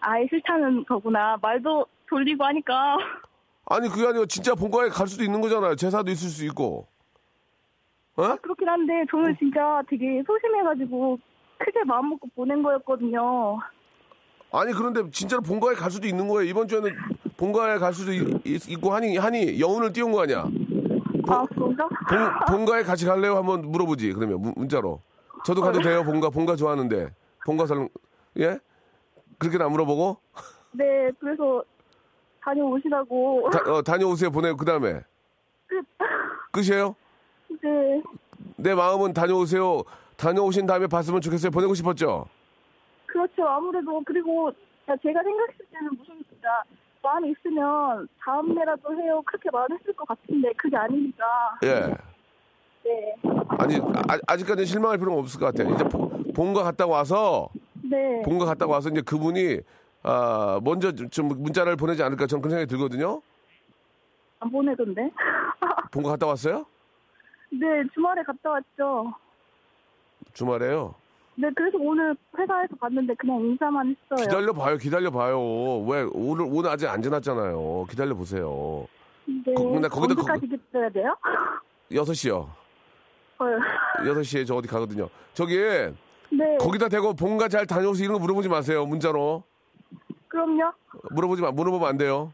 [0.00, 1.36] 아예 싫다는 거구나.
[1.40, 2.96] 말도 돌리고 하니까
[3.66, 5.74] 아니 그게 아니고 진짜 본가에 갈 수도 있는 거잖아요.
[5.74, 6.86] 제사도 있을 수 있고.
[8.16, 8.36] 어?
[8.36, 11.18] 그렇긴 한데 저는 진짜 되게 소심해가지고
[11.58, 13.58] 크게 마음 먹고 보낸 거였거든요.
[14.52, 16.48] 아니 그런데 진짜로 본가에 갈 수도 있는 거예요.
[16.48, 16.94] 이번 주에는
[17.38, 20.44] 본가에 갈 수도 있, 있고 하니 하니 여운을 띄운 거 아니야.
[21.28, 21.88] 아 그런가?
[21.88, 23.36] 본, 본가에 같이 갈래요?
[23.36, 24.12] 한번 물어보지.
[24.12, 25.00] 그러면 문- 문자로.
[25.44, 26.04] 저도 가도 돼요.
[26.04, 27.10] 본가 본가 좋아하는데.
[27.44, 27.88] 본가 살
[28.38, 28.58] 예?
[29.38, 30.16] 그렇게는 안 물어보고
[30.72, 31.62] 네 그래서
[32.40, 34.30] 다녀오시라고 다, 어, 다녀오세요.
[34.30, 35.00] 보내고 그 다음에
[35.66, 35.84] 끝.
[36.52, 36.94] 끝이에요?
[37.62, 38.02] 네
[38.56, 39.82] 내 마음은 다녀오세요.
[40.16, 41.50] 다녀오신 다음에 봤으면 좋겠어요.
[41.50, 42.26] 보내고 싶었죠.
[43.06, 44.50] 그렇죠 아무래도 그리고
[44.86, 46.48] 제가 생각했을 때는 무슨 진짜
[47.02, 51.24] 마음이 있으면 다음에라도 해요 그렇게 말했을 것 같은데 그게 아니니까
[51.64, 51.94] 예.
[52.84, 53.14] 네
[53.58, 53.76] 아니
[54.26, 55.72] 아, 직까지는 실망할 필요는 없을 것 같아요.
[55.74, 57.48] 이제 보- 본가 갔다 와서
[57.82, 58.22] 네.
[58.24, 59.60] 본가 갔다 와서 이제 그분이
[60.04, 63.20] 아 먼저 좀 문자를 보내지 않을까 저는 그런 생각이 들거든요.
[64.40, 65.10] 안 보내던데
[65.92, 66.66] 본가 갔다 왔어요?
[67.50, 69.12] 네 주말에 갔다 왔죠
[70.32, 70.94] 주말에요.
[71.34, 74.76] 네 그래서 오늘 회사에서 봤는데 그냥 인사만 했어요 기다려 봐요.
[74.76, 75.38] 기다려 봐요.
[75.86, 77.86] 왜 오늘 오늘 아직 안 지났잖아요.
[77.88, 78.86] 기다려 보세요.
[79.26, 81.16] 네 거- 근데 거기다 언제까지 기다려야 돼요?
[81.90, 82.46] 6시요.
[83.40, 83.60] 헐
[84.04, 85.08] 6시에 저 어디 가거든요.
[85.32, 88.84] 저기 네 거기다 대고 본가 잘 다녀오세요 이런 거 물어보지 마세요.
[88.84, 89.42] 문자로.
[90.28, 90.72] 그럼요
[91.10, 91.50] 물어보지 마.
[91.50, 92.32] 물어보면 안 돼요.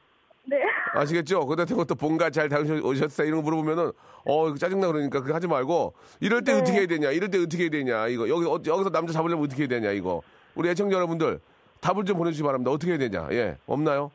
[0.48, 0.56] 네.
[0.94, 1.40] 아시겠죠?
[1.40, 3.92] 거기다 대고 또 본가 잘 다녀오셨어요 이런 거 물어보면은
[4.24, 6.60] 어 짜증나 그러니까 그거 하지 말고 이럴 때 네.
[6.60, 7.10] 어떻게 해야 되냐?
[7.10, 8.08] 이럴 때 어떻게 해야 되냐?
[8.08, 8.28] 이거.
[8.28, 10.22] 여기 어, 여기서 남자 잡으려면 어떻게 해야 되냐 이거.
[10.54, 11.40] 우리 애청자 여러분들
[11.80, 12.70] 답을 좀 보내주시기 바랍니다.
[12.70, 13.28] 어떻게 해야 되냐?
[13.32, 13.56] 예.
[13.66, 14.10] 없나요?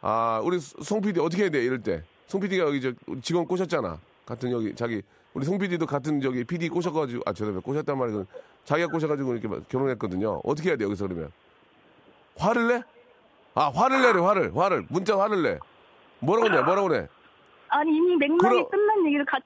[0.00, 3.98] 아 우리 송 PD 어떻게 해야 돼 이럴 때 송 PD가 여기 저 직원 꼬셨잖아.
[4.24, 8.26] 같은 여기 자기 우리 송 PD도 같은 저기 PD 꼬셔가지고 아 죄송해요 꼬셨단 말이고
[8.64, 10.40] 자기가 꼬셔가지고 이렇게 막 결혼했거든요.
[10.44, 11.30] 어떻게 해야 돼 여기서 그러면?
[12.36, 12.82] 화를 내?
[13.56, 15.58] 아 화를 내래 화를 화를 문자 화를 내
[16.20, 16.62] 뭐라고 그래?
[16.62, 17.08] 뭐라고 그래?
[17.68, 19.44] 아니 이미 맥락이 그럼- 끝난 얘기를 같이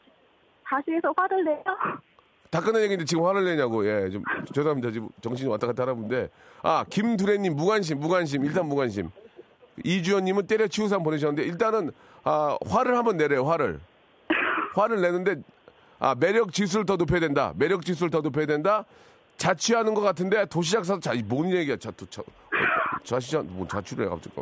[0.69, 1.63] 다시 해서 화를 내요?
[2.51, 3.87] 다 끝난 얘기인데 지금 화를 내냐고.
[3.87, 4.91] 예, 좀 죄송합니다.
[4.91, 6.29] 지금 정신이 왔다 갔다 하나 본데.
[6.63, 8.45] 아, 김두래님 무관심, 무관심.
[8.45, 9.09] 일단 무관심.
[9.85, 11.93] 이주연님은 때려치우산 보내셨는데 일단은
[12.25, 13.45] 아, 화를 한번 내래요.
[13.47, 13.79] 화를.
[14.75, 15.37] 화를 내는데
[16.01, 17.53] 아 매력 지수를 더 높여야 된다.
[17.57, 18.85] 매력 지수를 더 높여야 된다.
[19.37, 21.77] 자취하는 것 같은데 도시락 사서 자, 뭔 얘기야?
[21.77, 22.21] 자, 또, 자,
[23.05, 24.35] 자취한 뭐 자취를 해 갑자기.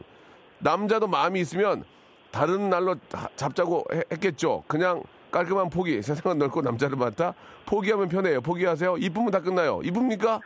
[0.59, 1.85] 남자도 마음이 있으면
[2.31, 4.65] 다른 날로 다- 잡자고 해- 했겠죠.
[4.67, 6.01] 그냥 깔끔한 포기.
[6.03, 7.35] 세상은 넓고 남자를 많다.
[7.67, 8.41] 포기하면 편해요.
[8.41, 8.97] 포기하세요.
[8.99, 9.81] 이쁘면 다 끝나요.
[9.85, 10.41] 이쁩니까?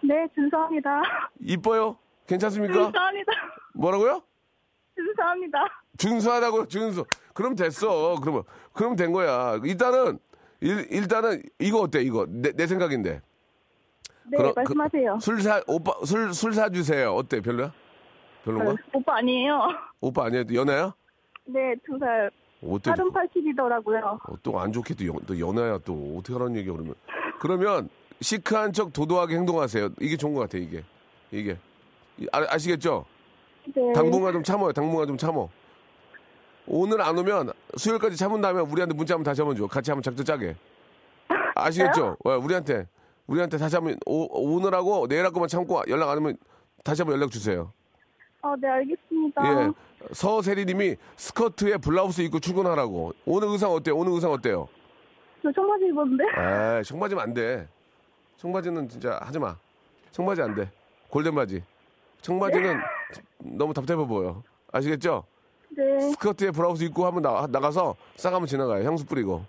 [0.00, 1.02] 네, 준수합니다.
[1.40, 1.96] 이뻐요?
[2.26, 2.74] 괜찮습니까?
[2.74, 3.32] 준수합니다.
[3.74, 4.22] 뭐라고요?
[4.94, 5.58] 준수합니다.
[5.98, 7.04] 준수하다고요, 준수.
[7.34, 8.16] 그럼 됐어.
[8.20, 9.58] 그러면 그럼 된 거야.
[9.64, 10.18] 일단은
[10.60, 12.00] 일, 일단은 이거 어때?
[12.02, 13.20] 이거 내, 내 생각인데.
[14.30, 15.18] 네, 그럼 그- 말씀하세요.
[15.20, 17.14] 술사 오빠 술 술 사주세요.
[17.14, 17.40] 어때?
[17.40, 17.72] 별로야?
[18.44, 18.72] 별로인가?
[18.72, 19.68] 어, 오빠 아니에요.
[20.00, 20.44] 오빠 아니야?
[20.52, 20.94] 연애야?
[21.46, 22.30] 네, 두 살.
[22.62, 22.90] 어때?
[22.90, 24.42] 다른 80이더라고요.
[24.42, 26.94] 또안 좋게 또, 연, 또 연애야 또 어떻게 하라는 얘기야 그러면?
[27.40, 27.88] 그러면
[28.20, 29.90] 시크한 척 도도하게 행동하세요.
[30.00, 30.82] 이게 좋은 것 같아 이게
[31.30, 31.56] 이게
[32.18, 33.04] 이- 아, 아시겠죠?
[33.74, 33.92] 네.
[33.94, 34.72] 당분간 좀 참아요.
[34.72, 35.48] 당분간 좀 참어.
[36.66, 39.66] 오늘 안 오면 수요일까지 참은 다음에 우리한테 문자 한번 다시 한번 줘.
[39.66, 40.56] 같이 한번 작전 짜게.
[41.54, 42.16] 아시겠죠?
[42.24, 42.86] 어, 우리한테
[43.28, 46.36] 우리한테 다시 한번 오, 오늘하고 내일하고만 참고 연락 안 오면
[46.82, 47.72] 다시 한번 연락 주세요.
[48.42, 49.42] 어, 네, 알겠습니다.
[49.66, 49.72] 예.
[50.12, 53.12] 서세리님이 스커트에 블라우스 입고 출근하라고.
[53.26, 53.96] 오늘 의상 어때요?
[53.96, 54.68] 오늘 의상 어때요?
[55.42, 56.24] 저 청바지 입었는데?
[56.36, 57.68] 아, 청바지면 안 돼.
[58.38, 59.56] 청바지는 진짜 하지 마.
[60.10, 60.70] 청바지 안 돼.
[61.10, 61.62] 골든 바지.
[62.22, 62.80] 청바지는
[63.38, 64.42] 너무 답답해 보여.
[64.72, 65.24] 아시겠죠?
[65.70, 66.00] 네.
[66.12, 68.86] 스커트에 브라우스 입고 한번 나, 나가서 싹 한번 지나가요.
[68.86, 69.44] 향수 뿌리고.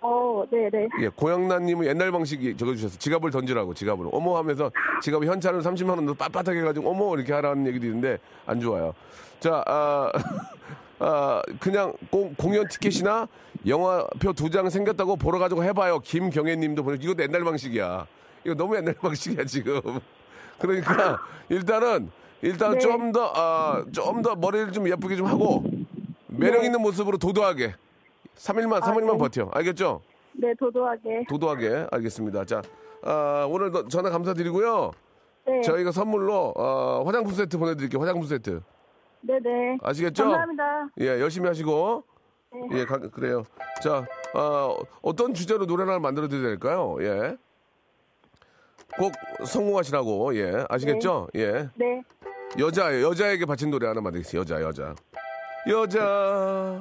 [0.00, 0.88] 어, 네, 네.
[1.00, 2.98] 예, 고양나님은 옛날 방식이 적어주셨어.
[2.98, 4.08] 지갑을 던지라고, 지갑을.
[4.12, 4.70] 어머 하면서
[5.02, 8.94] 지갑에 현찰을 30만원 빳빳하게 해가지고 어머 이렇게 하라는 얘기도 있는데 안 좋아요.
[9.40, 10.12] 자, 아,
[10.98, 13.26] 아, 그냥 공, 공연 티켓이나
[13.66, 15.98] 영화표 두 장 생겼다고 보러 가지고 해봐요.
[16.00, 18.06] 김경애 님도 보내 이거 옛날 방식이야.
[18.44, 19.80] 이거 너무 옛날 방식이야, 지금.
[20.58, 22.10] 그러니까 일단은
[22.42, 22.78] 일단 네.
[22.78, 25.64] 좀 더, 아, 좀 더 머리를 좀 예쁘게 좀 하고
[26.28, 27.74] 매력 있는 모습으로 도도하게
[28.36, 29.18] 3일만, 3일만 네.
[29.18, 29.50] 버텨.
[29.52, 30.00] 알겠죠?
[30.32, 31.24] 네, 도도하게.
[31.28, 32.44] 도도하게 알겠습니다.
[32.44, 32.62] 자,
[33.02, 34.90] 아, 오늘 도- 전화 감사드리고요.
[35.46, 35.60] 네.
[35.62, 38.00] 저희가 선물로 어, 화장품 세트 보내드릴게요.
[38.00, 38.60] 화장품 세트
[39.22, 39.78] 네네.
[39.82, 40.24] 아시겠죠?
[40.24, 40.88] 감사합니다.
[41.00, 42.04] 예, 열심히 하시고
[42.70, 42.80] 네.
[42.80, 43.44] 예, 가- 그래요.
[43.82, 46.96] 자, 어, 어떤 주제로 노래를 하나 만들어 드려야 될까요?
[47.00, 47.36] 예,
[48.98, 49.12] 꼭
[49.44, 51.28] 성공하시라고 예, 아시겠죠?
[51.36, 52.02] 예, 네.
[52.58, 54.54] 여자 여자에게 바친 노래 하나 만들겠습니다.
[54.56, 54.94] 여자, 여자.
[55.68, 56.80] 여자.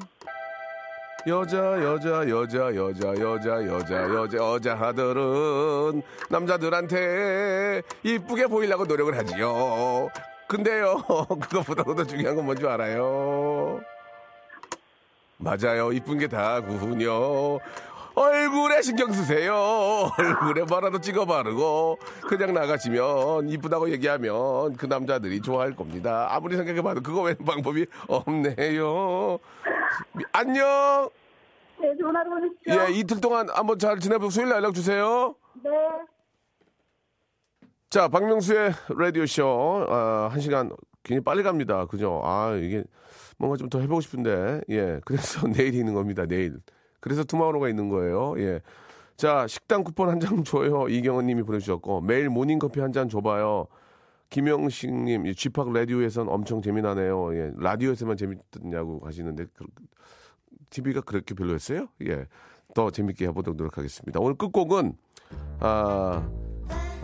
[1.28, 10.10] 여자 여자 여자 여자 여자 여자 여자 여자들은 남자들한테 이쁘게 보이려고 노력을 하지요.
[10.48, 11.02] 근데요
[11.42, 13.82] 그것보다도 더 중요한 건 뭔지 알아요?
[15.38, 17.58] 맞아요 이쁜 게 다군요.
[18.14, 20.12] 얼굴에 신경 쓰세요.
[20.18, 21.98] 얼굴에 뭐라도 찍어 바르고
[22.30, 26.28] 그냥 나가시면 이쁘다고 얘기하면 그 남자들이 좋아할 겁니다.
[26.30, 29.40] 아무리 생각해봐도 그거 외에 방법이 없네요.
[30.32, 31.10] 안녕.
[31.80, 32.74] 네, 하루 보내십시오.
[32.74, 35.36] 예, 이틀 동안 한번 잘 지내보고 수요일 날 연락 주세요.
[35.64, 35.70] 네.
[37.90, 40.70] 자, 박명수의 라디오쇼, 아, 한 시간
[41.04, 41.86] 굉장히 빨리 갑니다.
[41.86, 42.22] 그죠?
[42.24, 42.84] 아, 이게
[43.38, 45.00] 뭔가 좀 더 해보고 싶은데, 예.
[45.06, 46.60] 그래서 내일이 있는 겁니다, 내일.
[47.00, 48.62] 그래서 투마로가 있는 거예요, 예.
[49.18, 50.88] 자, 식당 쿠폰 한 장 줘요.
[50.90, 53.68] 이경원 님이 보내주셨고, 매일 모닝커피 한 잔 줘봐요.
[54.30, 57.36] 김영식 님, 이 쥐팍 라디오에선 엄청 재미나네요.
[57.36, 57.52] 예.
[57.58, 59.66] 라디오에서만 재밌냐고 하시는데, 그,
[60.70, 61.88] TV가 그렇게 별로였어요?
[62.08, 62.26] 예.
[62.74, 64.20] 더 재밌게 해보도록 노력하겠습니다.
[64.20, 64.94] 오늘 끝곡은,
[65.60, 66.28] 아,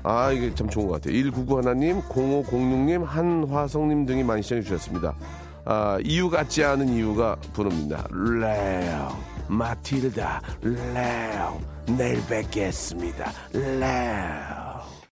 [0.03, 1.13] 아, 이게 참 좋은 것 같아요.
[1.13, 5.15] 199 하나님, 0506님, 한화성님 등이 많이 시청해 주셨습니다.
[5.65, 8.05] 아, 이유 같지 않은 이유가 부릅니다.
[8.11, 9.09] 레오,
[9.47, 13.31] 마틸다, 레오, 내일 뵙겠습니다.
[13.53, 14.60] 레오.